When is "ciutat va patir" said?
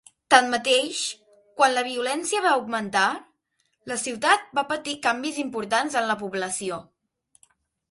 4.05-4.97